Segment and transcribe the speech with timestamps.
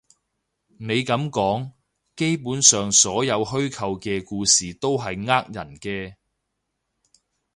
[0.79, 1.73] 你噉講，
[2.15, 6.15] 基本上所有虛構嘅故事都係呃人嘅